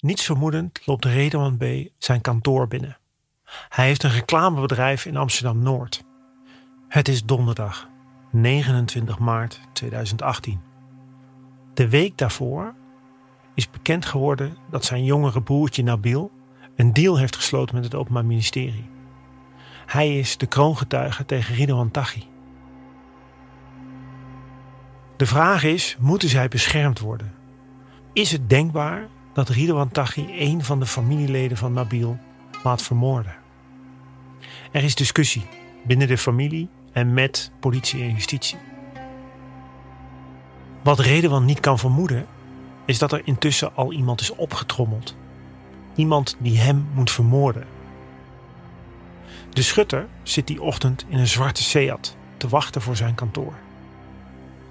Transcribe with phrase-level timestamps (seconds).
[0.00, 1.64] Niets vermoedend loopt Redewan B.
[1.98, 2.98] zijn kantoor binnen.
[3.68, 6.04] Hij heeft een reclamebedrijf in Amsterdam-Noord.
[6.88, 7.88] Het is donderdag,
[8.30, 10.60] 29 maart 2018.
[11.74, 12.74] De week daarvoor
[13.54, 16.30] is bekend geworden dat zijn jongere broertje Nabil
[16.74, 18.90] een deal heeft gesloten met het Openbaar Ministerie.
[19.86, 22.22] Hij is de kroongetuige tegen Ridwan Taghi.
[25.16, 27.34] De vraag is, moeten zij beschermd worden?
[28.12, 32.18] Is het denkbaar dat Ridwan Taghi een van de familieleden van Nabil
[32.62, 33.34] laat vermoorden?
[34.72, 35.46] Er is discussie
[35.84, 38.58] binnen de familie en met politie en justitie.
[40.82, 42.26] Wat Redewand niet kan vermoeden,
[42.84, 45.16] is dat er intussen al iemand is opgetrommeld.
[45.94, 47.66] Iemand die hem moet vermoorden.
[49.50, 53.54] De schutter zit die ochtend in een zwarte Seat te wachten voor zijn kantoor.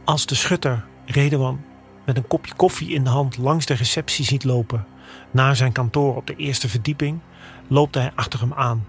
[0.03, 1.59] Als de schutter Redewand
[2.05, 4.85] met een kopje koffie in de hand langs de receptie ziet lopen
[5.31, 7.19] naar zijn kantoor op de eerste verdieping,
[7.67, 8.85] loopt hij achter hem aan.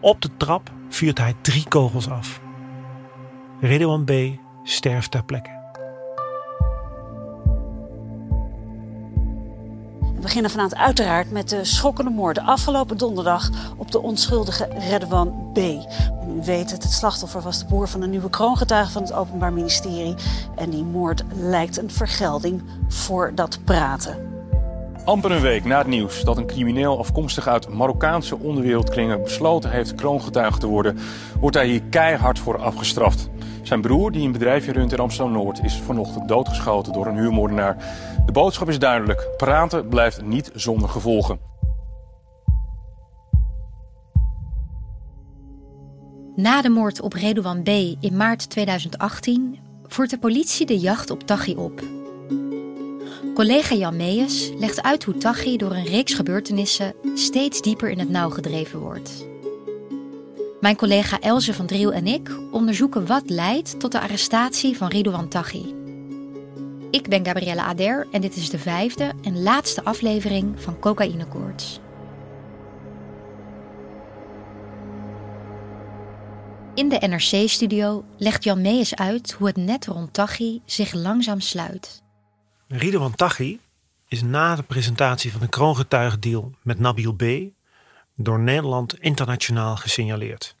[0.00, 2.40] Op de trap vuurt hij drie kogels af.
[3.60, 4.12] Redouan B.
[4.62, 5.61] sterft ter plekke.
[10.22, 15.58] Beginnen vanavond uiteraard met de schokkende moorden afgelopen donderdag op de onschuldige Redwan B.
[15.58, 19.12] En u weet het, het slachtoffer was de broer van een nieuwe kroongetuige van het
[19.12, 20.14] Openbaar Ministerie.
[20.56, 24.30] En die moord lijkt een vergelding voor dat praten.
[25.04, 29.94] Amper een week na het nieuws dat een crimineel afkomstig uit Marokkaanse onderwereldkringen besloten heeft
[29.94, 30.98] kroongetuige te worden,
[31.40, 33.30] wordt hij hier keihard voor afgestraft.
[33.62, 37.76] Zijn broer, die een bedrijfje runt in Amsterdam-Noord, is vanochtend doodgeschoten door een huurmoordenaar.
[38.26, 39.28] De boodschap is duidelijk.
[39.36, 41.38] Praten blijft niet zonder gevolgen.
[46.36, 47.68] Na de moord op Redouan B.
[48.00, 51.82] in maart 2018 voert de politie de jacht op Taghi op.
[53.34, 58.08] Collega Jan Meijers legt uit hoe Taghi door een reeks gebeurtenissen steeds dieper in het
[58.08, 59.31] nauw gedreven wordt.
[60.62, 65.28] Mijn collega Elze van Driel en ik onderzoeken wat leidt tot de arrestatie van Ridouan
[65.28, 65.74] Taghi.
[66.90, 71.80] Ik ben Gabrielle Ader en dit is de vijfde en laatste aflevering van Cocaïnekoorts.
[76.74, 82.02] In de NRC-studio legt Jan Meijers uit hoe het net rond Taghi zich langzaam sluit.
[82.68, 83.58] Ridouan Taghi
[84.08, 87.22] is na de presentatie van de kroongetuigendeal met Nabil B.
[88.16, 90.56] door Nederland internationaal gesignaleerd.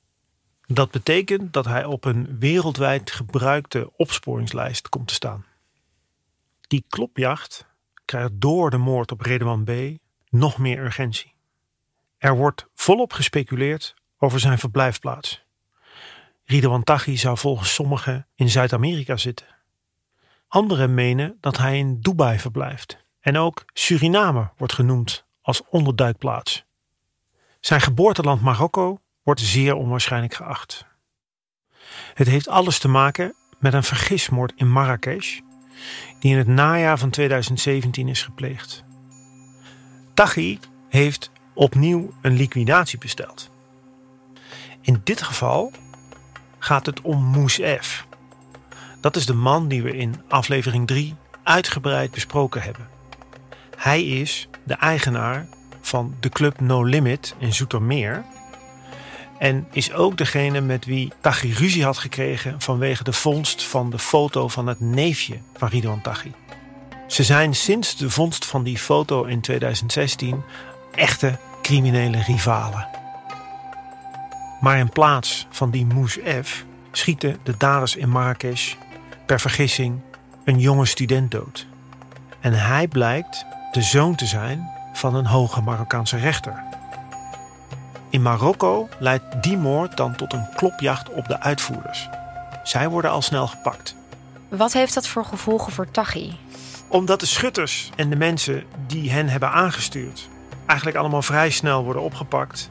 [0.66, 5.44] Dat betekent dat hij op een wereldwijd gebruikte opsporingslijst komt te staan.
[6.60, 7.66] Die klopjacht
[8.04, 9.70] krijgt door de moord op Redouan B.
[10.28, 11.34] nog meer urgentie.
[12.18, 15.44] Er wordt volop gespeculeerd over zijn verblijfplaats.
[16.44, 19.46] Ridwan Taghi zou volgens sommigen in Zuid-Amerika zitten.
[20.48, 23.04] Anderen menen dat hij in Dubai verblijft.
[23.20, 26.64] En ook Suriname wordt genoemd als onderduikplaats.
[27.62, 30.86] Zijn geboorteland Marokko wordt zeer onwaarschijnlijk geacht.
[32.14, 35.40] Het heeft alles te maken met een vergismoord in Marrakesh,
[36.18, 38.84] die in het najaar van 2017 is gepleegd.
[40.14, 40.58] Taghi
[40.88, 43.50] heeft opnieuw een liquidatie besteld.
[44.80, 45.72] In dit geval
[46.58, 48.06] gaat het om Moussef.
[49.00, 52.88] Dat is de man die we in aflevering 3 uitgebreid besproken hebben.
[53.76, 55.46] Hij is de eigenaar
[55.92, 58.24] van de club No Limit in Zoetermeer.
[59.38, 63.98] En is ook degene met wie Taghi ruzie had gekregen vanwege de vondst van de
[63.98, 66.32] foto van het neefje van Ridwan Taghi.
[67.06, 70.42] Ze zijn sinds de vondst van die foto in 2016
[70.94, 72.88] echte criminele rivalen.
[74.60, 78.74] Maar in plaats van die Mousse F schieten de daders in Marrakesh
[79.26, 80.00] per vergissing
[80.44, 81.66] een jonge student dood.
[82.40, 86.62] En hij blijkt de zoon te zijn van een hoge Marokkaanse rechter.
[88.10, 92.08] In Marokko leidt die moord dan tot een klopjacht op de uitvoerders.
[92.62, 93.94] Zij worden al snel gepakt.
[94.48, 96.32] Wat heeft dat voor gevolgen voor Taghi?
[96.88, 100.30] Omdat de schutters en de mensen die hen hebben aangestuurd
[100.66, 102.68] eigenlijk allemaal vrij snel worden opgepakt.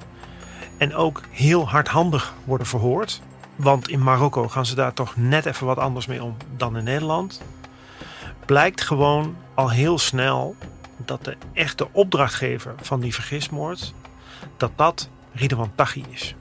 [0.77, 3.21] En ook heel hardhandig worden verhoord.
[3.56, 6.83] Want in Marokko gaan ze daar toch net even wat anders mee om dan in
[6.83, 7.41] Nederland.
[8.45, 10.56] Blijkt gewoon al heel snel
[11.06, 13.94] dat de echte opdrachtgever van die vergismoord,
[14.57, 16.36] dat dat Ridwan Taghi is.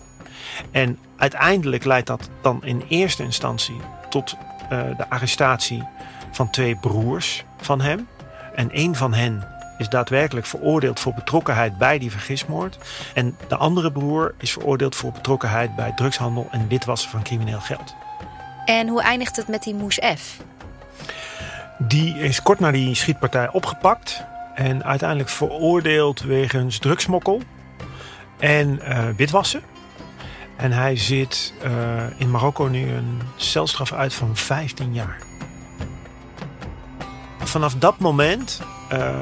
[0.70, 5.82] En uiteindelijk leidt dat dan in eerste instantie tot uh, de arrestatie
[6.30, 8.08] van twee broers van hem.
[8.54, 9.48] En een van hen
[9.78, 12.78] is daadwerkelijk veroordeeld voor betrokkenheid bij die vergismoord.
[13.14, 17.94] En de andere broer is veroordeeld voor betrokkenheid bij drugshandel en witwassen van crimineel geld.
[18.64, 20.40] En hoe eindigt het met die Moes F?
[21.78, 24.24] Die is kort na die schietpartij opgepakt
[24.54, 27.42] en uiteindelijk veroordeeld wegens drugsmokkel
[28.38, 29.62] en uh, witwassen.
[30.56, 31.70] En hij zit uh,
[32.16, 35.18] in Marokko nu een celstraf uit van 15 jaar.
[37.38, 38.60] Vanaf dat moment
[38.92, 39.18] uh,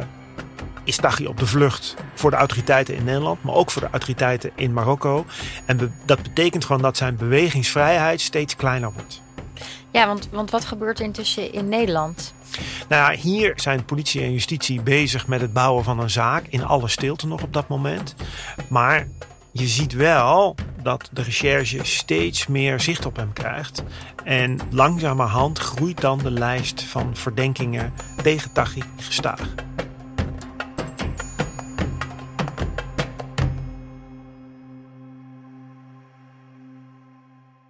[0.84, 4.50] is Taghi op de vlucht voor de autoriteiten in Nederland, maar ook voor de autoriteiten
[4.54, 5.24] in Marokko.
[5.64, 9.22] En dat betekent gewoon dat zijn bewegingsvrijheid steeds kleiner wordt.
[9.90, 12.34] Ja, want, want wat gebeurt er intussen in Nederland?
[12.88, 16.46] Nou ja, hier zijn politie en justitie bezig met het bouwen van een zaak.
[16.46, 18.14] In alle stilte nog op dat moment.
[18.68, 19.08] Maar
[19.52, 23.82] je ziet wel dat de recherche steeds meer zicht op hem krijgt.
[24.24, 27.92] En langzamerhand groeit dan de lijst van verdenkingen
[28.22, 29.54] tegen Taghi gestaag.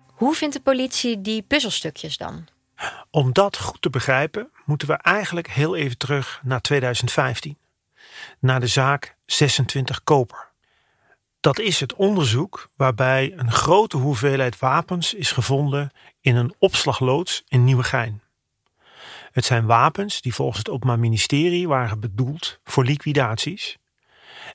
[0.06, 2.46] Hoe vindt de politie die puzzelstukjes dan?
[3.10, 7.56] Om dat goed te begrijpen, moeten we eigenlijk heel even terug naar 2015.
[8.38, 10.48] Naar de zaak 26 Koper.
[11.40, 15.90] Dat is het onderzoek waarbij een grote hoeveelheid wapens is gevonden
[16.20, 18.22] in een opslagloods in Nieuwegein.
[19.32, 23.78] Het zijn wapens die volgens het Openbaar Ministerie waren bedoeld voor liquidaties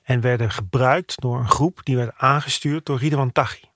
[0.02, 3.73] en werden gebruikt door een groep die werd aangestuurd door Ridwan Taghi.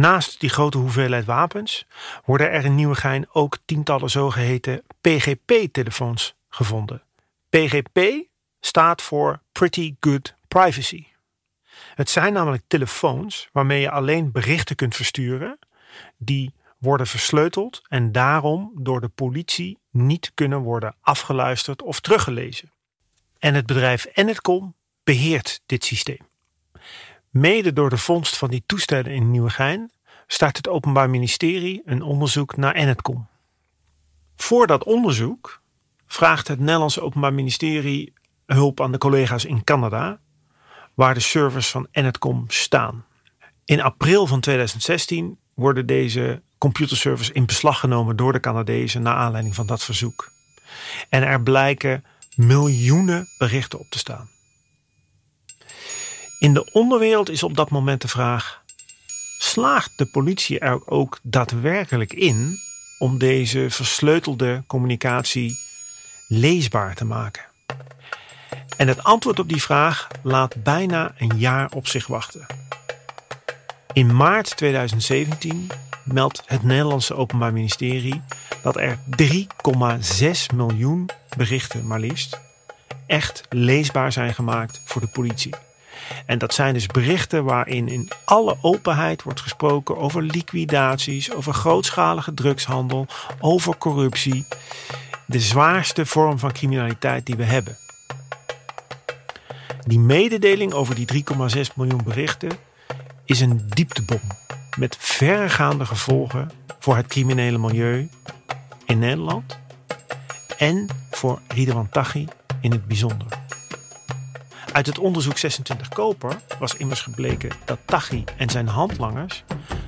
[0.00, 1.86] Naast die grote hoeveelheid wapens
[2.24, 7.02] worden er in Nieuwegein ook tientallen zogeheten PGP-telefoons gevonden.
[7.48, 8.26] PGP
[8.60, 11.06] staat voor Pretty Good Privacy.
[11.94, 15.58] Het zijn namelijk telefoons waarmee je alleen berichten kunt versturen
[16.16, 22.72] die worden versleuteld en daarom door de politie niet kunnen worden afgeluisterd of teruggelezen.
[23.38, 24.74] En het bedrijf Enetcom
[25.04, 26.29] beheert dit systeem.
[27.30, 29.90] Mede door de vondst van die toestellen in Nieuwegein
[30.26, 33.28] start het Openbaar Ministerie een onderzoek naar Enetcom.
[34.36, 35.62] Voor dat onderzoek
[36.06, 38.12] vraagt het Nederlandse Openbaar Ministerie
[38.46, 40.20] hulp aan de collega's in Canada,
[40.94, 43.04] waar de servers van Enetcom staan.
[43.64, 49.54] In april van 2016 worden deze computerservers in beslag genomen door de Canadezen naar aanleiding
[49.54, 50.32] van dat verzoek.
[51.08, 52.04] En er blijken
[52.34, 54.39] miljoenen berichten op te staan.
[56.40, 58.62] In de onderwereld is op dat moment de vraag:
[59.38, 62.58] slaagt de politie er ook daadwerkelijk in
[62.98, 65.58] om deze versleutelde communicatie
[66.28, 67.44] leesbaar te maken?
[68.76, 72.46] En het antwoord op die vraag laat bijna een jaar op zich wachten.
[73.92, 75.70] In maart 2017
[76.04, 78.22] meldt het Nederlandse Openbaar Ministerie
[78.62, 82.40] dat er 3,6 miljoen berichten, maar liefst,
[83.06, 85.54] echt leesbaar zijn gemaakt voor de politie.
[86.26, 92.34] En dat zijn dus berichten waarin in alle openheid wordt gesproken over liquidaties, over grootschalige
[92.34, 93.06] drugshandel,
[93.40, 94.46] over corruptie.
[95.26, 97.76] De zwaarste vorm van criminaliteit die we hebben.
[99.86, 101.24] Die mededeling over die
[101.56, 102.50] 3,6 miljoen berichten
[103.24, 104.20] is een dieptebom
[104.78, 108.08] met verregaande gevolgen voor het criminele milieu
[108.86, 109.58] in Nederland
[110.58, 112.26] en voor Ridwan Taghi
[112.60, 113.26] in het bijzonder.
[114.72, 119.44] Uit het onderzoek 26 Koper was immers gebleken dat Taghi en zijn handlangers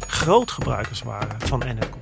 [0.07, 1.99] grootgebruikers waren van Eneco.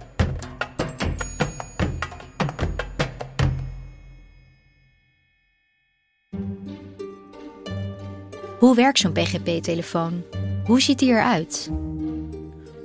[8.59, 10.23] Hoe werkt zo'n PGP-telefoon?
[10.65, 11.71] Hoe ziet die eruit?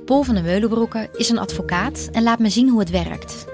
[0.05, 3.45] Paul van de Meulenbroeken is een advocaat en laat me zien hoe het werkt.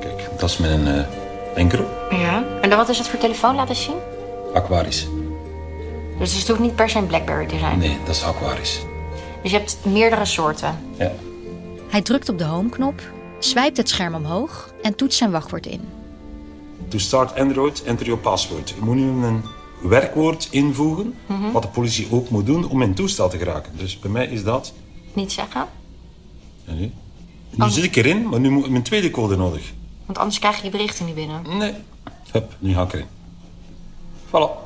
[0.00, 1.06] Kijk, dat is mijn uh,
[1.54, 1.84] enkele.
[2.10, 3.54] Ja, en dan wat is het voor telefoon?
[3.54, 3.96] Laten zien.
[4.56, 5.06] Aquaris.
[6.18, 7.78] Dus het hoeft niet per se een Blackberry te zijn?
[7.78, 8.80] Nee, dat is Aquaris.
[9.42, 10.78] Dus je hebt meerdere soorten?
[10.98, 11.12] Ja.
[11.88, 13.00] Hij drukt op de home-knop,
[13.38, 15.80] swipt het scherm omhoog en toetst zijn wachtwoord in.
[16.88, 18.68] To start Android, enter your password.
[18.68, 19.42] Je moet nu een
[19.82, 21.14] werkwoord invoegen,
[21.52, 23.72] wat de politie ook moet doen om in toestel te geraken.
[23.76, 24.72] Dus bij mij is dat...
[25.12, 25.66] Niet zeggen,
[26.64, 26.90] Ja, nu
[27.50, 29.72] nu zit ik erin, maar nu moet ik mijn tweede code nodig.
[30.06, 31.42] want anders krijg je die berichten niet binnen.
[31.58, 31.72] Nee.
[32.32, 33.06] Hup, nu ga ik erin.
[34.26, 34.64] Voilà.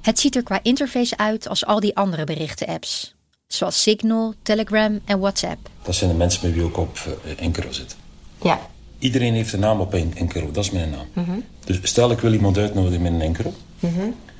[0.00, 3.14] Het ziet er qua interface uit als al die andere berichten-apps.
[3.46, 5.68] Zoals Signal, Telegram en WhatsApp.
[5.82, 7.96] Dat zijn de mensen met wie ik op uh, Enkero zit.
[8.42, 8.60] Ja.
[8.98, 11.44] Iedereen heeft een naam op een Enkero, dat is mijn naam.
[11.64, 13.52] Dus stel ik wil iemand uitnodigen met een Enkero,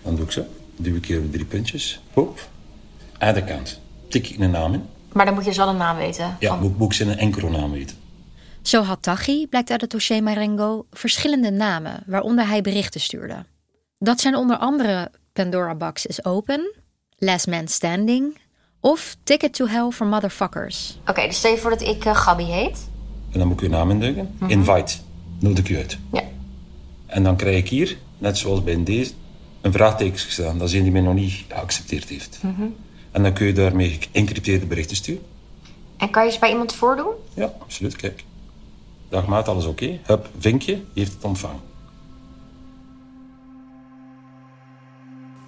[0.03, 0.45] dan doe ik zo.
[0.77, 2.01] Duw ik hier drie puntjes.
[2.13, 2.49] Hop.
[3.19, 3.81] Add account.
[4.09, 4.83] Tik ik een naam in.
[5.13, 6.37] Maar dan moet je dus wel een naam weten.
[6.41, 7.97] Ja, van- moet, moet ik zijn Enkero-naam weten.
[8.63, 13.45] Zo had Tachi, blijkt uit het dossier Marengo, verschillende namen waaronder hij berichten stuurde.
[14.03, 16.73] Dat zijn onder andere Pandora Box is Open,
[17.19, 18.39] Last Man Standing
[18.81, 20.99] of Ticket to Hell for Motherfuckers.
[21.07, 22.89] Oké, dus stel je voor dat ik eh, Gabby heet.
[23.31, 24.39] En dan moet ik uw naam induiken.
[24.47, 24.97] Invite.
[25.39, 25.99] Nodig ik u uit.
[26.13, 26.23] Ja.
[27.07, 29.13] En dan krijg ik hier, net zoals bij deze,
[29.61, 30.59] een vraagteken gestaan.
[30.59, 32.41] Dat is een die mij nog niet geaccepteerd heeft.
[33.11, 35.23] En dan kun je daarmee geëncrypteerde berichten sturen.
[35.97, 37.13] En kan je ze bij iemand voordoen?
[37.35, 37.97] Ja, absoluut.
[37.97, 38.25] Kijk.
[39.09, 39.99] Dag maat, alles oké?
[40.03, 41.70] Hup, vinkje, je heeft het ontvangen.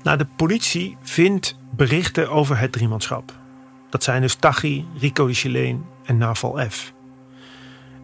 [0.02, 3.32] Nou, de politie vindt berichten over het driemanschap.
[3.90, 6.92] Dat zijn dus Tachi, Rico de Chileen en Naval F.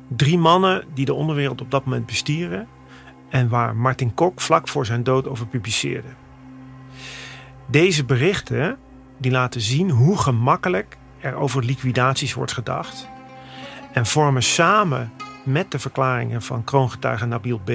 [0.08, 2.68] Drie mannen die de onderwereld op dat moment bestieren
[3.28, 6.08] en waar Martin Kok vlak voor zijn dood over publiceerde.
[7.66, 8.78] Deze berichten
[9.18, 13.08] die laten zien hoe gemakkelijk er over liquidaties wordt gedacht
[13.92, 15.12] en vormen samen
[15.42, 17.70] met de verklaringen van kroongetuige Nabil B.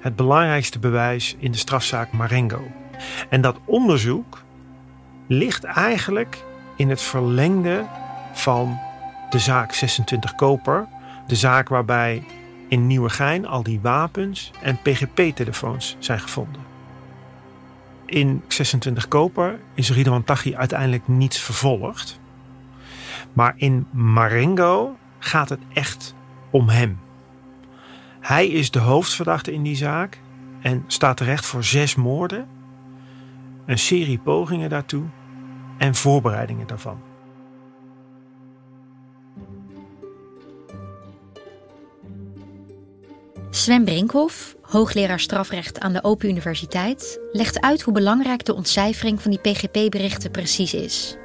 [0.00, 2.79] het belangrijkste bewijs in de strafzaak Marengo.
[3.28, 4.42] En dat onderzoek
[5.26, 6.44] ligt eigenlijk
[6.76, 7.86] in het verlengde
[8.32, 8.78] van
[9.30, 10.86] de zaak 26 Koper.
[11.26, 12.24] De zaak waarbij
[12.68, 16.62] in Nieuwegein al die wapens en PGP-telefoons zijn gevonden.
[18.06, 22.20] In 26 Koper is Ridwan Taghi uiteindelijk niet vervolgd.
[23.32, 26.14] Maar in Marengo gaat het echt
[26.50, 26.98] om hem.
[28.20, 30.18] Hij is de hoofdverdachte in die zaak
[30.60, 32.48] en staat terecht voor zes moorden
[33.70, 35.04] een serie pogingen daartoe
[35.78, 37.00] en voorbereidingen daarvan.
[43.50, 49.30] Sven Brinkhoff, hoogleraar strafrecht aan de Open Universiteit, legt uit hoe belangrijk de ontcijfering van
[49.30, 51.16] die PGP-berichten precies is.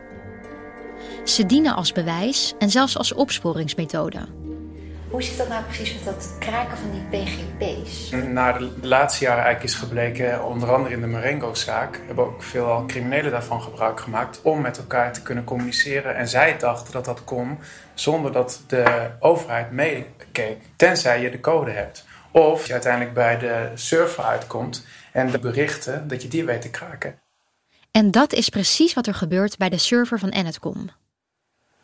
[1.24, 4.45] Ze dienen als bewijs en zelfs als opsporingsmethode.
[5.09, 8.09] Hoe zit dat nou precies met dat kraken van die PGP's?
[8.09, 12.83] Na de laatste jaren eigenlijk is gebleken, onder andere in de Marengo-zaak, hebben ook veel
[12.88, 16.15] criminelen daarvan gebruik gemaakt om met elkaar te kunnen communiceren.
[16.15, 17.57] En zij dachten dat dat kon
[17.93, 22.05] zonder dat de overheid meekeek, tenzij je de code hebt.
[22.31, 26.69] Of je uiteindelijk bij de server uitkomt en de berichten, dat je die weet te
[26.69, 27.19] kraken.
[27.91, 30.89] En dat is precies wat er gebeurt bij de server van Enetcom.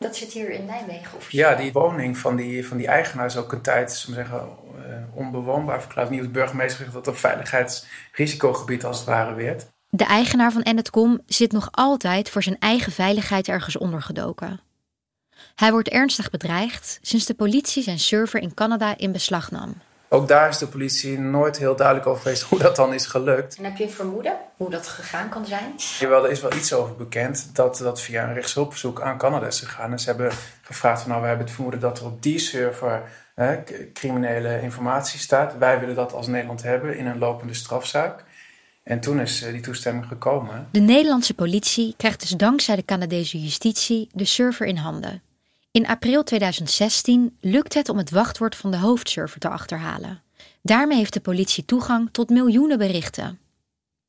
[0.01, 3.38] Dat zit hier in Nijmegen of Ja, die woning van die, van die eigenaar is
[3.38, 4.50] ook een tijd zullen we zeggen,
[4.86, 6.10] eh, onbewoonbaar verklaard.
[6.10, 9.65] Niet als burgemeester zegt dat het een veiligheidsrisicogebied als het ware werd.
[9.89, 14.60] De eigenaar van Enetcom zit nog altijd voor zijn eigen veiligheid ergens ondergedoken.
[15.55, 19.75] Hij wordt ernstig bedreigd sinds de politie zijn server in Canada in beslag nam.
[20.13, 23.56] Ook daar is de politie nooit heel duidelijk over geweest hoe dat dan is gelukt.
[23.58, 25.74] En heb je een vermoeden hoe dat gegaan kan zijn?
[26.00, 29.60] Jawel, er is wel iets over bekend dat dat via een rechtshulpverzoek aan Canada is
[29.60, 29.91] gegaan.
[29.91, 33.03] En ze hebben gevraagd van nou, we hebben het vermoeden dat er op die server
[33.36, 33.63] hè,
[33.94, 35.58] criminele informatie staat.
[35.58, 38.24] Wij willen dat als Nederland hebben in een lopende strafzaak.
[38.84, 40.68] En toen is eh, die toestemming gekomen.
[40.72, 45.22] De Nederlandse politie krijgt dus dankzij de Canadese justitie de server in handen.
[45.71, 50.21] In april 2016 lukt het om het wachtwoord van de hoofdserver te achterhalen.
[50.61, 53.39] Daarmee heeft de politie toegang tot miljoenen berichten.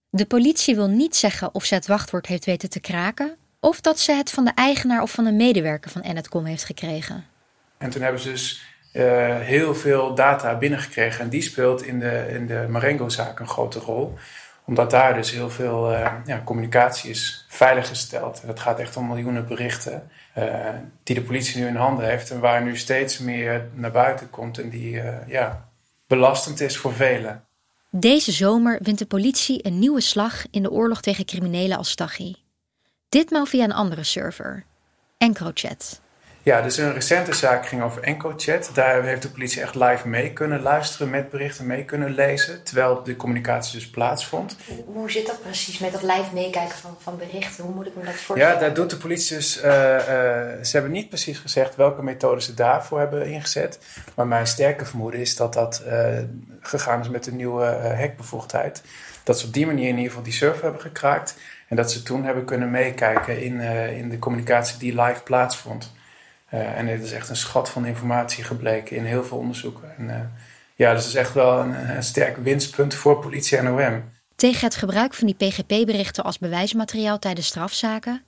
[0.09, 3.99] De politie wil niet zeggen of ze het wachtwoord heeft weten te kraken of dat
[3.99, 7.25] ze het van de eigenaar of van een medewerker van Enetcom heeft gekregen.
[7.78, 11.21] En toen hebben ze dus eh, heel veel data binnengekregen.
[11.21, 14.14] En die speelt in de, in de Marengo-zaak een grote rol.
[14.64, 18.42] Omdat daar dus heel veel eh, ja, communicatie is veiliggesteld.
[18.47, 20.11] Het gaat echt om miljoenen berichten
[21.03, 22.31] die de politie nu in handen heeft.
[22.31, 24.59] En waar nu steeds meer naar buiten komt.
[24.59, 25.69] En die eh, ja,
[26.07, 27.45] belastend is voor velen.
[27.91, 32.35] Deze zomer wint de politie een nieuwe slag in de oorlog tegen criminelen als Staghi.
[33.09, 34.65] Ditmaal via een andere server,
[35.19, 36.02] EncroChat.
[36.45, 38.71] Ja, dus een recente zaak ging over EncoChat.
[38.75, 43.03] Daar heeft de politie echt live mee kunnen luisteren met berichten, mee kunnen lezen, terwijl
[43.03, 44.57] de communicatie dus plaatsvond.
[44.87, 47.65] Hoe zit dat precies met dat live meekijken van, van berichten?
[47.65, 48.55] Hoe moet ik me dat voorstellen?
[48.55, 49.65] Ja, daar doet de politie dus.
[49.65, 49.69] Uh, uh,
[50.63, 53.79] ze hebben niet precies gezegd welke methode ze daarvoor hebben ingezet.
[54.15, 56.19] Maar mijn sterke vermoeden is dat dat uh,
[56.61, 58.83] gegaan is met de nieuwe hekbevoegdheid.
[59.23, 61.35] Dat ze op die manier in ieder geval die server hebben gekraakt.
[61.69, 63.61] En dat ze toen hebben kunnen meekijken in,
[63.97, 65.93] in de communicatie die live plaatsvond.
[66.55, 69.97] Uh, en dit is echt een schat van informatie gebleken in heel veel onderzoeken.
[69.97, 70.21] En, uh,
[70.75, 74.11] ja, dus is echt wel een, een sterk winstpunt voor politie en OM.
[74.37, 78.23] Tegen het gebruik van die PGP-berichten als bewijsmateriaal tijdens strafzaken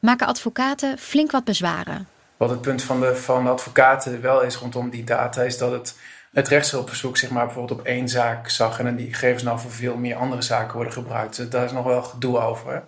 [0.00, 2.08] maken advocaten flink wat bezwaren.
[2.36, 5.72] Wat het punt van de, van de advocaten wel is rondom die data, is dat
[5.72, 5.96] het,
[6.32, 9.96] het rechtshulpverzoek zeg maar, bijvoorbeeld op één zaak zag en die gegevens nou voor veel
[9.96, 11.36] meer andere zaken worden gebruikt.
[11.36, 12.84] Dus daar is nog wel gedoe over.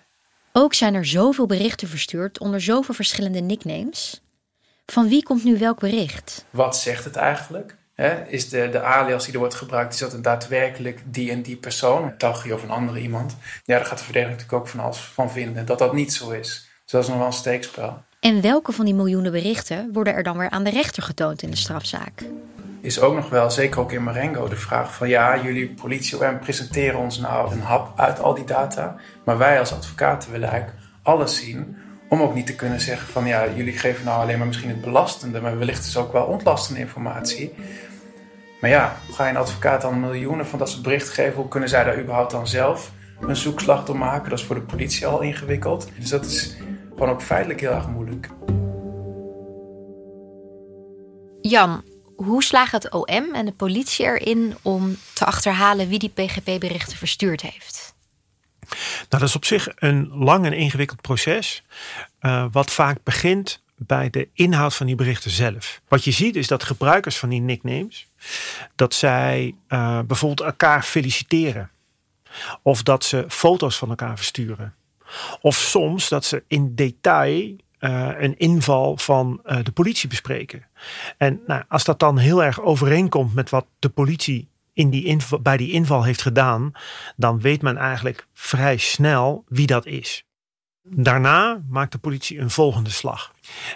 [0.52, 4.20] Ook zijn er zoveel berichten verstuurd onder zoveel verschillende nicknames
[4.86, 6.44] van wie komt nu welk bericht?
[6.50, 7.76] Wat zegt het eigenlijk?
[8.28, 11.56] is de, de alias die er wordt gebruikt, is dat een daadwerkelijk die en die
[11.56, 13.36] persoon, een Taghi of een andere iemand?
[13.64, 16.30] Ja, daar gaat de verdediger natuurlijk ook van alles van vinden, dat dat niet zo
[16.30, 16.68] is.
[16.82, 18.02] Dus dat is nog wel een steekspel.
[18.20, 21.50] En welke van die miljoenen berichten worden er dan weer aan de rechter getoond in
[21.50, 22.22] de strafzaak?
[22.80, 26.38] Is ook nog wel, zeker ook in Marengo, de vraag van ja, jullie politie OM
[26.38, 30.78] presenteren ons nou een hap uit al die data, maar wij als advocaten willen eigenlijk
[31.02, 31.76] alles zien
[32.08, 34.80] om ook niet te kunnen zeggen van ja, jullie geven nou alleen maar misschien het
[34.80, 37.52] belastende, maar wellicht is ook wel ontlastende informatie.
[38.60, 41.34] Maar ja, ga je een advocaat dan miljoenen van dat soort berichten geven?
[41.34, 44.30] Hoe kunnen zij daar überhaupt dan zelf een zoekslag door maken?
[44.30, 45.88] Dat is voor de politie al ingewikkeld.
[45.98, 46.56] Dus dat is
[46.88, 48.28] gewoon ook feitelijk heel erg moeilijk.
[51.40, 51.82] Jan,
[52.16, 57.42] hoe slagen het OM en de politie erin om te achterhalen wie die PGP-berichten verstuurd
[57.42, 57.75] heeft?
[58.68, 61.62] Nou, dat is op zich een lang en ingewikkeld proces,
[62.20, 65.80] uh, wat vaak begint bij de inhoud van die berichten zelf.
[65.88, 68.06] Wat je ziet is dat gebruikers van die nicknames,
[68.74, 71.70] dat zij uh, bijvoorbeeld elkaar feliciteren.
[72.62, 74.74] Of dat ze foto's van elkaar versturen.
[75.40, 80.66] Of soms dat ze in detail uh, een inval van de politie bespreken.
[81.16, 85.40] En nou, als dat dan heel erg overeenkomt met wat de politie in die inval,
[85.40, 86.72] bij die inval heeft gedaan,
[87.16, 90.24] dan weet men eigenlijk vrij snel wie dat is.
[90.82, 93.32] Daarna maakt de politie een volgende slag.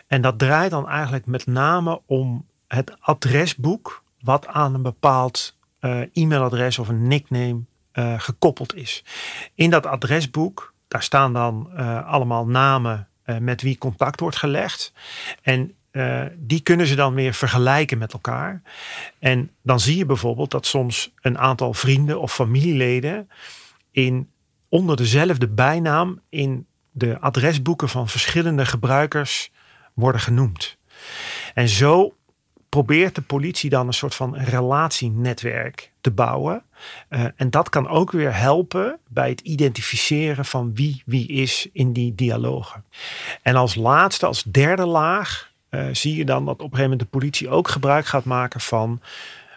[0.06, 6.00] En dat draait dan eigenlijk met name om het adresboek wat aan een bepaald uh,
[6.12, 7.60] e-mailadres of een nickname
[7.92, 9.04] uh, gekoppeld is.
[9.54, 14.92] In dat adresboek, daar staan dan uh, allemaal namen met wie contact wordt gelegd.
[15.42, 18.62] En uh, die kunnen ze dan weer vergelijken met elkaar.
[19.18, 23.28] En dan zie je bijvoorbeeld dat soms een aantal vrienden of familieleden
[23.90, 24.30] in,
[24.68, 29.50] onder dezelfde bijnaam in de adresboeken van verschillende gebruikers
[29.94, 30.76] worden genoemd.
[31.54, 32.14] En zo
[32.68, 36.62] probeert de politie dan een soort van relatienetwerk te bouwen.
[37.10, 41.92] Uh, en dat kan ook weer helpen bij het identificeren van wie wie is in
[41.92, 42.84] die dialogen.
[43.42, 47.00] En als laatste, als derde laag, uh, zie je dan dat op een gegeven moment
[47.00, 49.00] de politie ook gebruik gaat maken van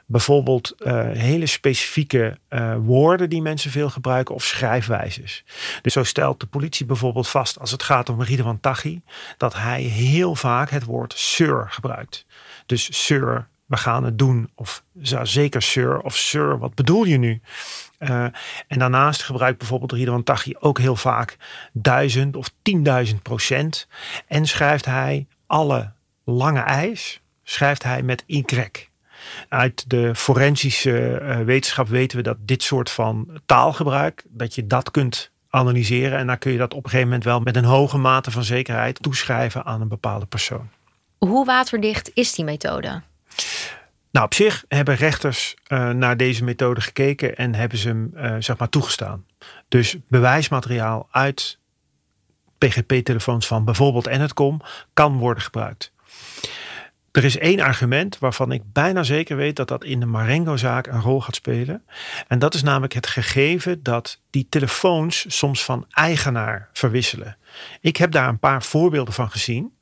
[0.05, 5.43] bijvoorbeeld uh, hele specifieke uh, woorden die mensen veel gebruiken of schrijfwijzes.
[5.81, 9.01] Dus zo stelt de politie bijvoorbeeld vast als het gaat om Ridwan Taghi
[9.37, 12.25] dat hij heel vaak het woord sir gebruikt.
[12.65, 14.49] Dus sir, we gaan het doen.
[14.55, 14.83] Of
[15.23, 17.41] zeker sir of sir, wat bedoel je nu?
[18.67, 21.37] En daarnaast gebruikt bijvoorbeeld Ridwan Taghi ook heel vaak
[21.73, 23.87] duizend of tienduizend procent.
[24.27, 25.91] En schrijft hij alle
[26.23, 28.43] lange ijs schrijft hij met Y.
[29.49, 34.91] Uit de forensische uh, wetenschap weten we dat dit soort van taalgebruik, dat je dat
[34.91, 37.97] kunt analyseren en dan kun je dat op een gegeven moment wel met een hoge
[37.97, 40.69] mate van zekerheid toeschrijven aan een bepaalde persoon.
[41.17, 43.01] Hoe waterdicht is die methode?
[44.11, 48.35] Nou, op zich hebben rechters uh, naar deze methode gekeken en hebben ze hem uh,
[48.39, 49.25] zeg maar toegestaan.
[49.67, 51.59] Dus bewijsmateriaal uit
[52.57, 54.61] PGP-telefoons van bijvoorbeeld Enetcom
[54.93, 55.91] kan worden gebruikt.
[57.13, 61.01] Er is één argument waarvan ik bijna zeker weet dat dat in de Marengo-zaak een
[61.01, 61.83] rol gaat spelen.
[62.27, 67.37] En dat is namelijk het gegeven dat die telefoons soms van eigenaar verwisselen.
[67.81, 69.77] Ik heb daar een paar voorbeelden van gezien.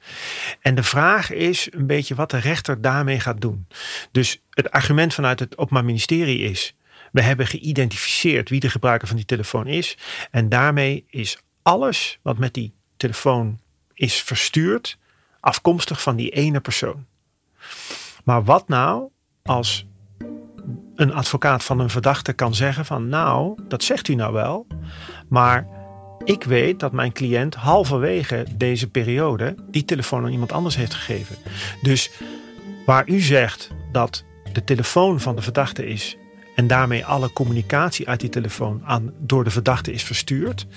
[0.61, 3.67] En de vraag is een beetje wat de rechter daarmee gaat doen.
[4.11, 6.75] Dus het argument vanuit het Openbaar Ministerie is:
[7.11, 9.97] we hebben geïdentificeerd wie de gebruiker van die telefoon is.
[10.31, 13.59] En daarmee is alles wat met die telefoon
[13.93, 14.99] is verstuurd
[15.41, 17.05] afkomstig van die ene persoon.
[18.23, 19.09] Maar wat nou
[19.43, 19.85] als
[20.95, 24.67] een advocaat van een verdachte kan zeggen van nou, dat zegt u nou wel,
[25.27, 25.67] maar
[26.23, 31.35] Ik weet dat mijn cliënt halverwege deze periode die telefoon aan iemand anders heeft gegeven.
[31.81, 32.11] Dus
[32.85, 34.23] waar u zegt dat
[34.53, 36.17] de telefoon van de verdachte is
[36.55, 40.67] en daarmee alle communicatie uit die telefoon aan, door de verdachte is verstuurd,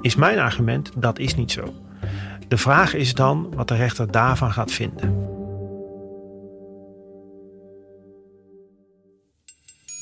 [0.00, 1.74] is mijn argument dat is niet zo.
[2.48, 5.24] De vraag is dan wat de rechter daarvan gaat vinden.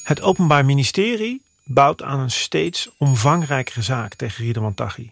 [0.05, 5.11] Het Openbaar Ministerie bouwt aan een steeds omvangrijkere zaak tegen Ridwan Taghi.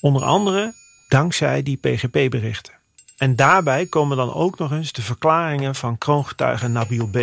[0.00, 0.72] Onder andere
[1.08, 2.74] dankzij die PGP-berichten.
[3.16, 7.18] En daarbij komen dan ook nog eens de verklaringen van kroongetuige Nabil B.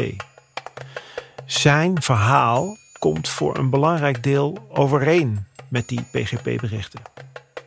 [1.45, 7.01] Zijn verhaal komt voor een belangrijk deel overeen met die PGP-berichten.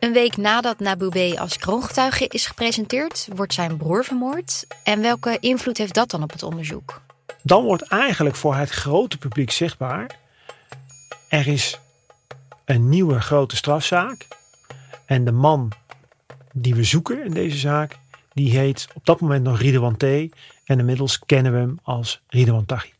[0.07, 1.37] Een week nadat Nabil B.
[1.39, 4.65] als kroongetuige is gepresenteerd, wordt zijn broer vermoord.
[4.83, 7.01] En welke invloed heeft dat dan op het onderzoek?
[7.41, 10.19] Dan wordt eigenlijk voor het grote publiek zichtbaar
[11.29, 11.79] er is
[12.65, 14.27] een nieuwe grote strafzaak.
[15.05, 15.71] En de man
[16.53, 17.97] die we zoeken in deze zaak,
[18.33, 20.03] die heet op dat moment nog Ridwan T.
[20.03, 22.93] En inmiddels kennen we hem als Ridwan Taghi.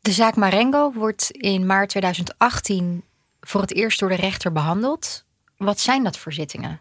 [0.00, 3.04] De zaak Marengo wordt in maart 2018
[3.40, 5.28] voor het eerst door de rechter behandeld.
[5.64, 6.80] Wat zijn dat voor zittingen?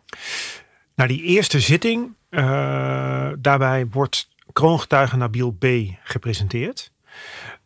[0.96, 2.42] Nou, die eerste zitting, uh,
[3.39, 5.65] daarbij wordt kroongetuige Nabil B.
[6.04, 6.92] gepresenteerd.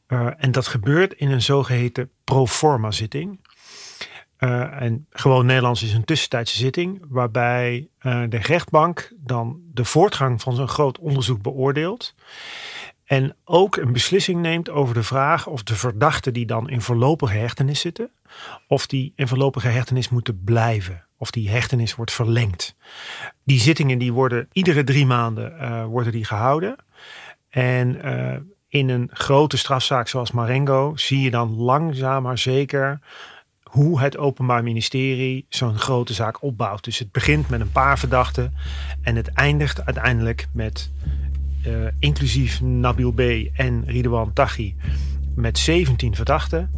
[0.07, 3.39] Uh, en dat gebeurt in een zogeheten proforma zitting.
[4.39, 10.55] Uh, en gewoon Nederlands is een tussentijdse zitting, waarbij de rechtbank dan de voortgang van
[10.55, 12.15] zo'n groot onderzoek beoordeelt.
[13.05, 17.37] En ook een beslissing neemt over de vraag of de verdachten die dan in voorlopige
[17.37, 18.11] hechtenis zitten,
[18.67, 22.75] of die in voorlopige hechtenis moeten blijven, of die hechtenis wordt verlengd.
[23.43, 26.75] Die zittingen die worden iedere drie maanden uh, worden die gehouden.
[27.49, 28.01] En
[28.67, 32.99] in een grote strafzaak zoals Marengo zie je dan langzaam maar zeker
[33.63, 36.83] hoe het Openbaar Ministerie zo'n grote zaak opbouwt.
[36.83, 38.53] Dus het begint met een paar verdachten
[39.01, 40.91] en het eindigt uiteindelijk met,
[41.67, 43.19] uh, inclusief Nabil B.
[43.53, 44.75] en Ridwan Taghi,
[45.35, 46.69] met 17 verdachten.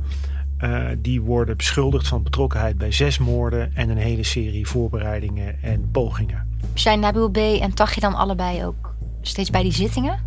[0.60, 5.92] Uh, die worden beschuldigd van betrokkenheid bij zes moorden en een hele serie voorbereidingen en
[5.92, 6.58] pogingen.
[6.74, 7.38] Zijn Nabil B.
[7.38, 10.20] en Taghi dan allebei ook steeds bij die zittingen?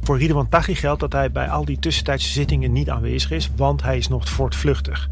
[0.00, 3.82] Voor Ridwan Taghi geldt dat hij bij al die tussentijdse zittingen niet aanwezig is, want
[3.82, 5.08] hij is nog voortvluchtig.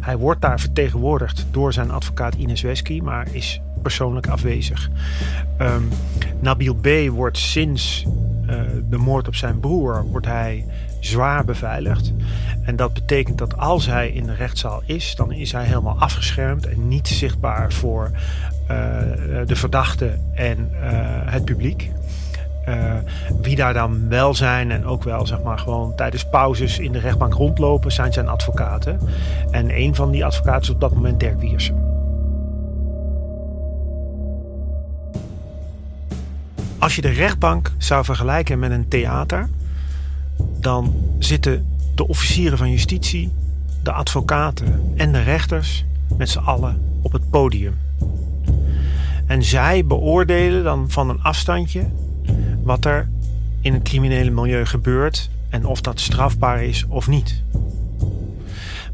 [0.00, 4.90] Hij wordt daar vertegenwoordigd door zijn advocaat Ines Wesky, maar is persoonlijk afwezig.
[5.60, 5.88] Um,
[6.40, 6.88] Nabil B.
[7.10, 8.04] wordt sinds
[8.50, 10.64] uh, de moord op zijn broer wordt hij
[11.00, 12.12] zwaar beveiligd.
[12.62, 16.66] En dat betekent dat als hij in de rechtszaal is, dan is hij helemaal afgeschermd
[16.66, 18.68] en niet zichtbaar voor uh,
[19.46, 20.78] de verdachte en uh,
[21.24, 21.90] het publiek.
[23.42, 26.98] Wie daar dan wel zijn en ook wel zeg maar gewoon tijdens pauzes in de
[26.98, 29.00] rechtbank rondlopen, zijn zijn advocaten.
[29.50, 31.95] En een van die advocaten is op dat moment Dirk Wiersen.
[36.86, 39.48] Als je de rechtbank zou vergelijken met een theater,
[40.60, 43.32] dan zitten de officieren van justitie,
[43.82, 45.84] de advocaten en de rechters
[46.16, 47.74] met z'n allen op het podium.
[49.26, 51.86] En zij beoordelen dan van een afstandje
[52.62, 53.08] wat er
[53.60, 57.42] in het criminele milieu gebeurt en of dat strafbaar is of niet.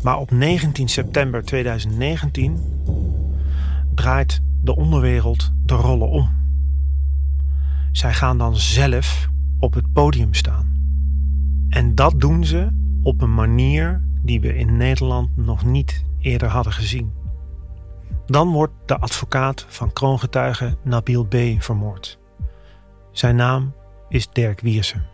[0.03, 2.59] Maar op 19 september 2019
[3.95, 6.42] draait de onderwereld de rollen om.
[7.93, 9.29] Zij gaan dan zelf
[9.59, 10.73] op het podium staan.
[11.69, 12.69] En dat doen ze
[13.03, 17.13] op een manier die we in Nederland nog niet eerder hadden gezien.
[18.27, 21.37] Dan wordt de advocaat van kroongetuige Nabil B.
[21.59, 22.19] vermoord.
[23.11, 23.75] Zijn naam
[24.09, 25.07] is Dirk Wiersen.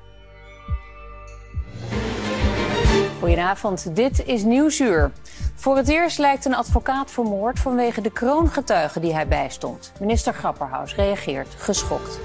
[3.18, 5.12] Goedenavond, dit is Nieuwsuur.
[5.54, 9.92] Voor het eerst lijkt een advocaat vermoord vanwege de kroongetuigen die hij bijstond.
[10.00, 12.20] Minister Grapperhaus reageert geschokt.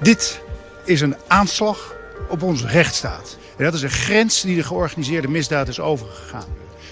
[0.00, 0.40] Dit
[0.84, 1.94] is een aanslag
[2.28, 3.36] op onze rechtsstaat.
[3.56, 6.48] En dat is een grens die de georganiseerde misdaad is overgegaan.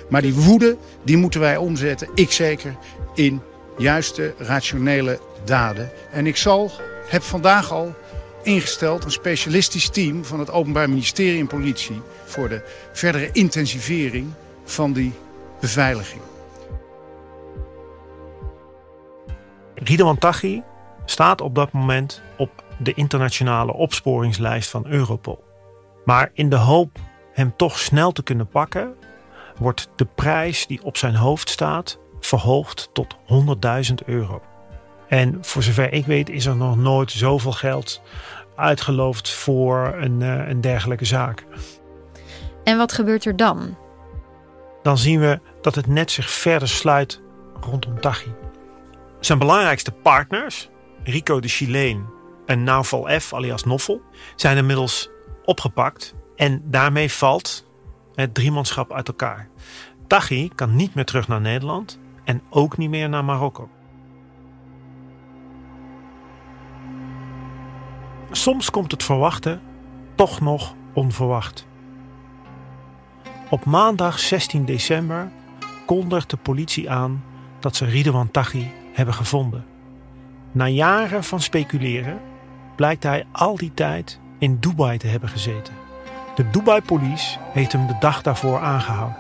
[0.09, 2.77] Maar die woede, die moeten wij omzetten, ik zeker,
[3.15, 3.43] in
[3.79, 5.91] juiste, rationele daden.
[6.13, 6.71] En ik zal
[7.09, 7.95] heb vandaag al
[8.43, 12.63] ingesteld een specialistisch team van het Openbaar Ministerie en Politie voor de
[12.93, 14.33] verdere intensivering
[14.65, 15.13] van die
[15.61, 16.23] beveiliging.
[19.75, 20.63] Ridwan Taghi
[21.05, 22.23] staat op dat moment
[22.85, 25.45] de internationale opsporingslijst van Europol.
[26.05, 26.99] Maar in de hoop
[27.33, 28.95] hem toch snel te kunnen pakken,
[29.59, 33.17] wordt de prijs die op zijn hoofd staat verhoogd tot
[33.89, 34.43] 100.000 euro.
[35.09, 38.03] En voor zover ik weet is er nog nooit zoveel geld
[38.57, 41.45] uitgeloofd voor een, uh, een dergelijke zaak.
[42.65, 43.77] En wat gebeurt er dan?
[44.85, 47.21] dan zien we dat het net zich verder sluit
[47.61, 48.33] rondom Taghi.
[49.21, 50.69] Zijn belangrijkste partners,
[51.05, 52.07] Rico de Chileen
[52.47, 54.03] en Naufal F alias Noffel,
[54.37, 55.11] zijn inmiddels
[55.45, 57.67] opgepakt en daarmee valt
[58.15, 59.49] het driemanschap uit elkaar.
[60.07, 63.69] Taghi kan niet meer terug naar Nederland en ook niet meer naar Marokko.
[68.31, 69.61] Soms komt het verwachten
[70.15, 71.67] toch nog onverwacht.
[73.51, 75.31] Op maandag 16 december
[75.87, 77.25] kondigt de politie aan
[77.61, 79.65] dat ze Ridwan Taghi hebben gevonden.
[80.53, 82.21] Na jaren van speculeren
[82.75, 85.75] blijkt hij al die tijd in Dubai te hebben gezeten.
[86.35, 89.17] De Dubai Police heeft hem de dag daarvoor aangehouden.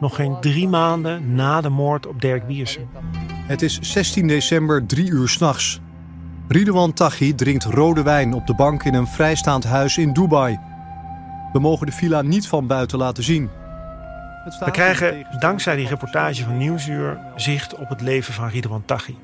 [0.00, 2.88] Nog geen drie maanden na de moord op Dirk Wiersen.
[3.46, 5.80] Het is 16 december, drie uur s'nachts.
[6.48, 10.58] Ridwan Taghi drinkt rode wijn op de bank in een vrijstaand huis in Dubai.
[11.52, 13.50] We mogen de villa niet van buiten laten zien.
[14.44, 19.16] We krijgen dankzij die reportage van Nieuwsuur zicht op het leven van Ridwan Taghi.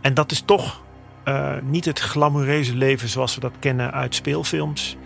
[0.00, 0.82] En dat is toch
[1.24, 4.96] uh, niet het glamoureuze leven zoals we dat kennen uit speelfilms,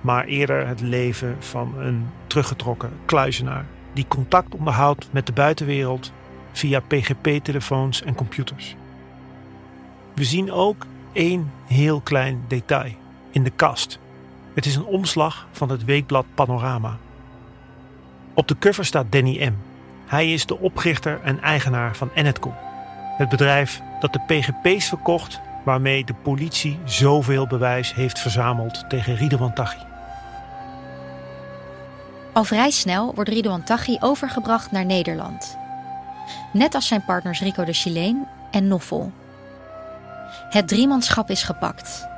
[0.00, 6.12] maar eerder het leven van een teruggetrokken kluizenaar die contact onderhoudt met de buitenwereld
[6.52, 8.76] via PGP-telefoons en computers.
[10.14, 12.92] We zien ook één heel klein detail
[13.30, 13.98] in de kast.
[14.54, 16.98] Het is een omslag van het weekblad Panorama.
[18.34, 19.54] Op de cover staat Danny M.
[20.06, 22.54] Hij is de oprichter en eigenaar van Enetcom.
[23.16, 29.52] Het bedrijf dat de PGP's verkocht waarmee de politie zoveel bewijs heeft verzameld tegen Ridwan
[29.52, 29.78] Taghi.
[32.32, 35.56] Al vrij snel wordt Ridwan Taghi overgebracht naar Nederland.
[36.52, 39.12] Net als zijn partners Rico de Chileen en Noffel.
[40.50, 42.08] Het driemanschap is gepakt.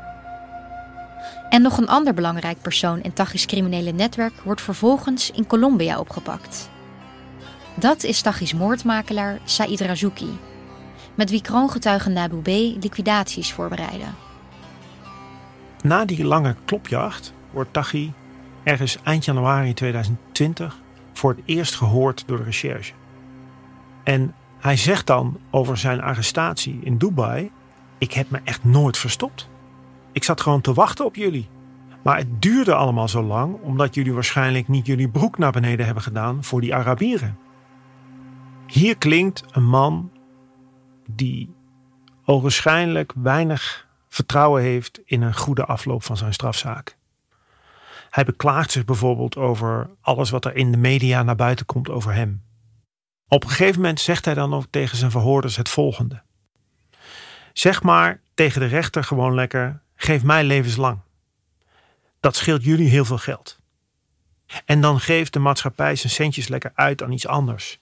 [1.48, 6.70] En nog een ander belangrijk persoon in Taghi's criminele netwerk wordt vervolgens in Colombia opgepakt.
[7.74, 10.38] Dat is Taghi's moordmakelaar Said Razouki,
[11.20, 12.46] met wie kroongetuigen Nabu B
[12.82, 14.14] liquidaties voorbereiden.
[15.82, 18.12] Na die lange klopjacht wordt Taghi
[18.62, 20.78] ergens eind januari 2020
[21.12, 22.92] voor het eerst gehoord door de recherche.
[24.04, 27.50] En hij zegt dan over zijn arrestatie in Dubai:
[27.98, 29.48] Ik heb me echt nooit verstopt.
[30.12, 31.48] Ik zat gewoon te wachten op jullie.
[32.02, 36.02] Maar het duurde allemaal zo lang omdat jullie waarschijnlijk niet jullie broek naar beneden hebben
[36.02, 37.38] gedaan voor die Arabieren.
[38.66, 40.10] Hier klinkt een man
[41.14, 41.54] die
[42.24, 46.96] ogenschijnlijk weinig vertrouwen heeft in een goede afloop van zijn strafzaak.
[48.10, 52.12] Hij beklaagt zich bijvoorbeeld over alles wat er in de media naar buiten komt over
[52.12, 52.42] hem.
[53.28, 56.22] Op een gegeven moment zegt hij dan ook tegen zijn verhoorders het volgende:
[57.52, 60.98] Zeg maar tegen de rechter gewoon lekker: geef mij levenslang.
[62.20, 63.58] Dat scheelt jullie heel veel geld.
[64.64, 67.80] En dan geeft de maatschappij zijn centjes lekker uit aan iets anders.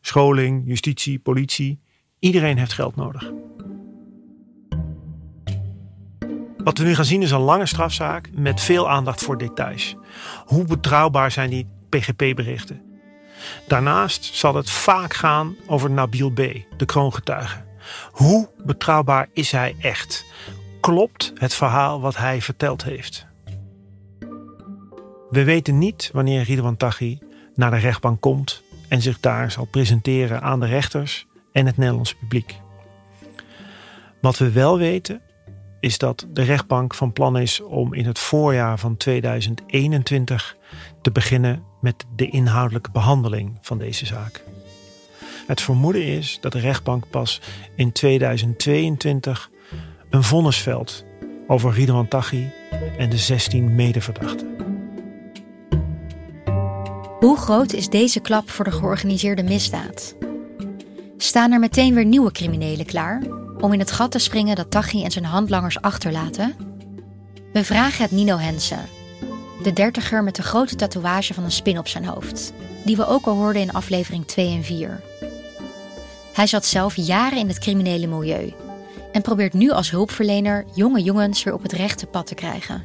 [0.00, 1.80] Scholing, justitie, politie.
[2.24, 3.32] Iedereen heeft geld nodig.
[6.56, 9.96] Wat we nu gaan zien is een lange strafzaak met veel aandacht voor details.
[10.44, 12.82] Hoe betrouwbaar zijn die PGP-berichten?
[13.66, 16.36] Daarnaast zal het vaak gaan over Nabil B.,
[16.76, 17.64] de kroongetuige.
[18.10, 20.24] Hoe betrouwbaar is hij echt?
[20.80, 23.26] Klopt het verhaal wat hij verteld heeft?
[25.30, 27.18] We weten niet wanneer Ridwan Taghi
[27.54, 32.16] naar de rechtbank komt en zich daar zal presenteren aan de rechters en het Nederlandse
[32.16, 32.56] publiek.
[34.20, 35.20] Wat we wel weten
[35.80, 40.56] is dat de rechtbank van plan is om in het voorjaar van 2021
[41.02, 44.44] te beginnen met de inhoudelijke behandeling van deze zaak.
[45.46, 47.40] Het vermoeden is dat de rechtbank pas
[47.76, 49.50] in 2022
[50.10, 51.04] een vonnis velt
[51.46, 52.50] over Ridwan Taghi
[52.98, 54.56] en de 16 medeverdachten.
[57.18, 60.16] Hoe groot is deze klap voor de georganiseerde misdaad?
[61.24, 63.22] Staan er meteen weer nieuwe criminelen klaar
[63.60, 66.54] om in het gat te springen dat Taghi en zijn handlangers achterlaten?
[67.52, 68.88] We vragen het Nino Hensen,
[69.62, 72.52] de dertiger met de grote tatoeage van een spin op zijn hoofd,
[72.84, 75.00] die we ook al hoorden in aflevering 2 en 4.
[76.32, 78.52] Hij zat zelf jaren in het criminele milieu
[79.12, 82.84] en probeert nu als hulpverlener jonge jongens weer op het rechte pad te krijgen.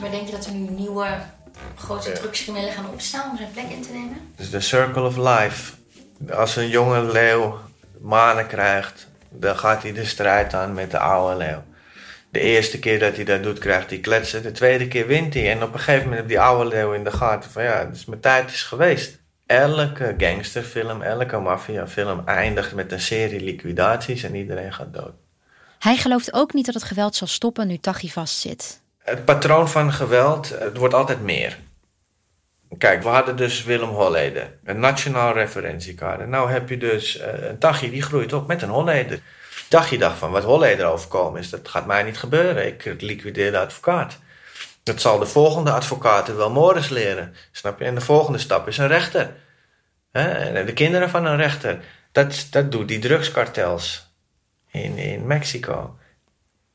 [0.00, 1.08] Maar denk je dat er nu nieuwe
[1.76, 4.16] grote drugscriminelen gaan opstaan om zijn plek in te nemen?
[4.36, 5.78] Dus de circle of life.
[6.28, 7.58] Als een jonge leeuw
[8.00, 11.62] manen krijgt, dan gaat hij de strijd aan met de oude leeuw.
[12.30, 14.42] De eerste keer dat hij dat doet, krijgt hij kletsen.
[14.42, 15.50] De tweede keer wint hij.
[15.50, 18.04] En op een gegeven moment heb die oude leeuw in de gaten van ja, dus
[18.04, 19.18] mijn tijd is geweest.
[19.46, 25.12] Elke gangsterfilm, elke maffiafilm eindigt met een serie liquidaties en iedereen gaat dood.
[25.78, 28.80] Hij gelooft ook niet dat het geweld zal stoppen nu Taghi vastzit.
[28.98, 31.58] Het patroon van geweld, het wordt altijd meer.
[32.78, 36.28] Kijk, we hadden dus Willem Holleder, een nationaal referentiekader.
[36.28, 39.20] Nou heb je dus uh, een Tachi die groeit op met een Holleder.
[39.68, 42.66] Tachi dacht van, wat Holleder overkomen is, dat gaat mij niet gebeuren.
[42.66, 44.18] Ik liquideer de advocaat.
[44.82, 47.34] Dat zal de volgende advocaten wel Morris leren.
[47.52, 47.84] Snap je?
[47.84, 49.34] En de volgende stap is een rechter.
[50.10, 51.84] En de kinderen van een rechter.
[52.12, 54.12] Dat, dat doet die drugskartels
[54.70, 55.98] in, in Mexico.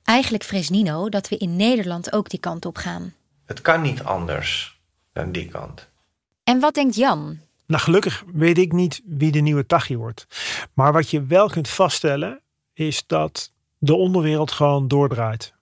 [0.03, 3.13] Eigenlijk vreest Nino dat we in Nederland ook die kant op gaan.
[3.45, 4.74] Het kan niet anders
[5.15, 5.89] dan die kant.
[6.43, 7.39] En wat denkt Jan?
[7.65, 10.27] Nou, gelukkig weet ik niet wie de nieuwe Tachi wordt.
[10.73, 12.41] Maar wat je wel kunt vaststellen
[12.73, 15.53] is dat de onderwereld gewoon doordraait.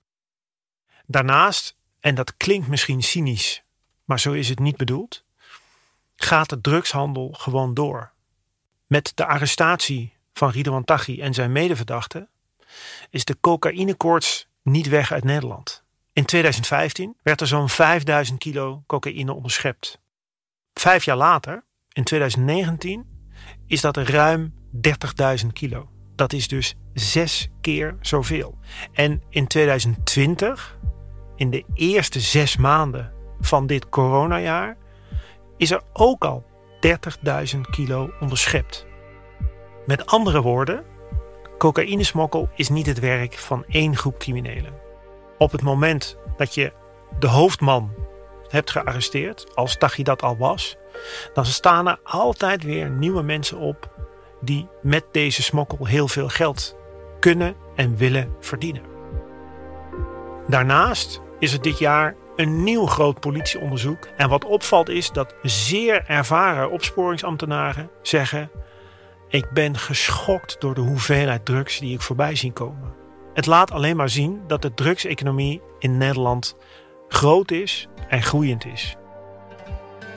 [1.06, 3.64] Daarnaast, en dat klinkt misschien cynisch,
[4.06, 5.24] maar zo is het niet bedoeld,
[6.16, 8.12] gaat de drugshandel gewoon door.
[8.88, 12.30] Met de arrestatie van Ridwan Taghi en zijn medeverdachten
[13.10, 15.83] is de cocaïnekoorts niet weg uit Nederland.
[16.14, 20.02] In 2015 werd er zo'n 5000 kilo cocaïne onderschept.
[20.74, 23.06] Vijf jaar later, in 2019,
[23.68, 24.54] is dat ruim
[25.42, 25.90] 30.000 kilo.
[26.16, 28.58] Dat is dus zes keer zoveel.
[28.92, 30.78] En in 2020,
[31.36, 34.78] in de eerste zes maanden van dit coronajaar,
[35.58, 36.46] is er ook al
[37.56, 38.86] 30.000 kilo onderschept.
[39.86, 40.86] Met andere woorden,
[41.58, 44.83] cocaïnesmokkel is niet het werk van één groep criminelen.
[45.38, 46.72] Op het moment dat je
[47.20, 47.94] de hoofdman
[48.48, 50.78] hebt gearresteerd, als Tachi dat al was,
[51.34, 53.92] dan staan er altijd weer nieuwe mensen op
[54.42, 56.76] die met deze smokkel heel veel geld
[57.20, 58.82] kunnen en willen verdienen.
[60.48, 64.08] Daarnaast is er dit jaar een nieuw groot politieonderzoek.
[64.18, 68.52] En wat opvalt is dat zeer ervaren opsporingsambtenaren zeggen:
[69.30, 73.03] Ik ben geschokt door de hoeveelheid drugs die ik voorbij zie komen.
[73.34, 76.56] Het laat alleen maar zien dat de drugseconomie in Nederland
[77.08, 78.96] groot is en groeiend is.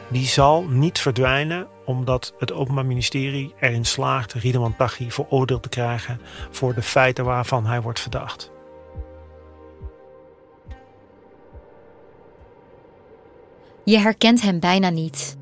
[0.08, 6.20] Die zal niet verdwijnen omdat het Openbaar Ministerie erin slaagt Riedeman Taghi veroordeeld te krijgen
[6.50, 8.50] voor de feiten waarvan hij wordt verdacht.
[13.84, 15.36] Je herkent hem bijna niet.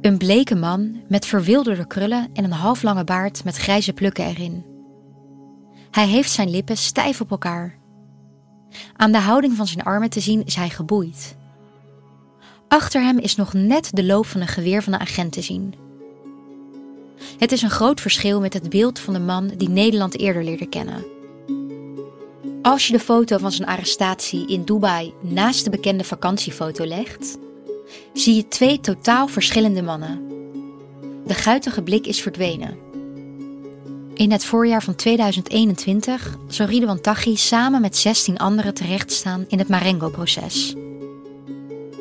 [0.00, 4.69] Een bleke man met verwilderde krullen en een halflange baard met grijze plukken erin.
[5.90, 7.78] Hij heeft zijn lippen stijf op elkaar.
[8.96, 11.36] Aan de houding van zijn armen te zien is hij geboeid.
[12.68, 15.74] Achter hem is nog net de loop van een geweer van een agent te zien.
[17.38, 20.68] Het is een groot verschil met het beeld van de man die Nederland eerder leerde
[20.68, 21.04] kennen.
[22.62, 27.38] Als je de foto van zijn arrestatie in Dubai naast de bekende vakantiefoto legt,
[28.12, 30.28] zie je twee totaal verschillende mannen.
[31.26, 32.89] De guitige blik is verdwenen.
[34.20, 39.68] In het voorjaar van 2021 zou Ridwan Taghi samen met 16 anderen terechtstaan in het
[39.68, 40.74] Marengo-proces.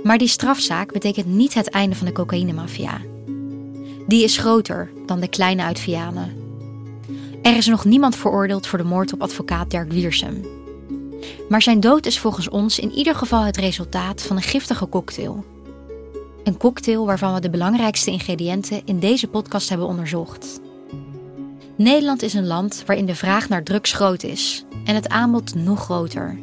[0.03, 3.01] Maar die strafzaak betekent niet het einde van de cocaïnemafia.
[4.07, 6.35] Die is groter dan de kleine uit Vianen.
[7.41, 10.45] Er is nog niemand veroordeeld voor de moord op advocaat Dirk Wiersum.
[11.49, 15.45] Maar zijn dood is volgens ons in ieder geval het resultaat van een giftige cocktail.
[16.43, 20.59] Een cocktail waarvan we de belangrijkste ingrediënten in deze podcast hebben onderzocht.
[21.79, 25.83] Nederland is een land waarin de vraag naar drugs groot is en het aanbod nog
[25.83, 26.39] groter.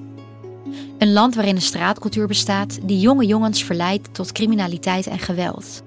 [0.99, 5.83] Een land waarin een straatcultuur bestaat die jonge jongens verleidt tot criminaliteit en geweld.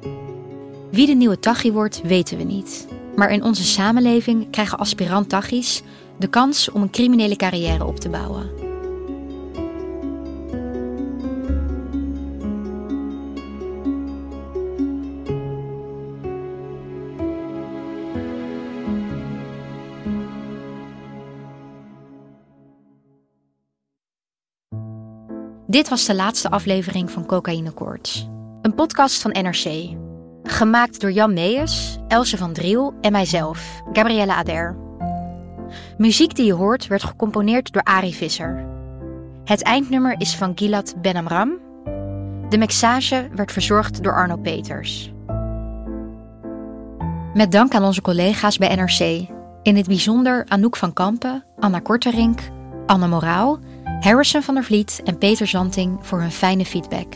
[0.92, 2.88] Wie de nieuwe Tachi wordt, weten we niet.
[3.16, 5.82] Maar in onze samenleving krijgen aspirant Tachis
[6.20, 8.69] de kans om een criminele carrière op te bouwen.
[25.70, 28.30] Dit was de laatste aflevering van Cocaïne Koorts.
[28.62, 29.96] Een podcast van NRC.
[30.44, 34.78] Gemaakt door Jan Meijers, Else van Driel en mijzelf, Gabrielle Ader.
[35.98, 38.66] Muziek die je hoort werd gecomponeerd door Ari Visser.
[39.44, 41.58] Het eindnummer is van Gilad Benamram.
[42.50, 45.14] De mixage werd verzorgd door Arno Peters.
[47.34, 49.28] Met dank aan onze collega's bij NRC.
[49.62, 52.40] In het bijzonder Anouk van Kampen, Anna Korterink,
[52.86, 53.60] Anne Moraal
[54.00, 57.16] Harrison van der Vliet en Peter Zanting voor hun fijne feedback.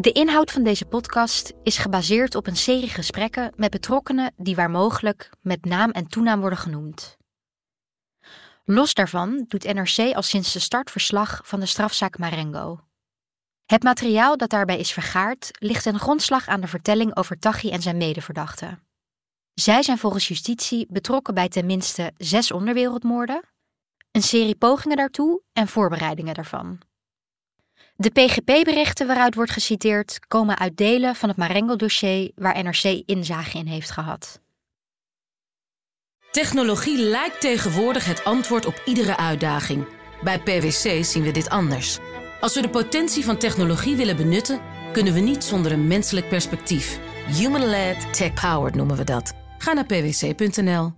[0.00, 4.70] De inhoud van deze podcast is gebaseerd op een serie gesprekken met betrokkenen die waar
[4.70, 7.16] mogelijk met naam en toenaam worden genoemd.
[8.64, 12.80] Los daarvan doet NRC al sinds de start verslag van de strafzaak Marengo.
[13.66, 17.82] Het materiaal dat daarbij is vergaard ligt ten grondslag aan de vertelling over Taghi en
[17.82, 18.82] zijn medeverdachten.
[19.54, 23.42] Zij zijn volgens justitie betrokken bij tenminste zes onderwereldmoorden,
[24.10, 26.87] een serie pogingen daartoe en voorbereidingen daarvan.
[28.00, 33.66] De PGP-berichten waaruit wordt geciteerd komen uit delen van het Marengo-dossier waar NRC inzage in
[33.66, 34.40] heeft gehad.
[36.30, 39.86] Technologie lijkt tegenwoordig het antwoord op iedere uitdaging.
[40.22, 41.98] Bij PwC zien we dit anders.
[42.40, 44.60] Als we de potentie van technologie willen benutten,
[44.92, 46.98] kunnen we niet zonder een menselijk perspectief.
[47.26, 49.32] Human-led, tech-powered noemen we dat.
[49.58, 50.97] Ga naar pwc.nl.